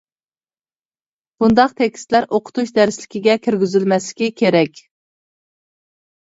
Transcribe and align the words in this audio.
بۇنداق 1.43 1.75
تېكىستلەر 1.81 2.25
ئوقۇتۇش 2.37 2.71
دەرسلىكىگە 2.79 3.37
كىرگۈزۈلمەسلىكى 3.49 4.31
كېرەك. 4.43 4.83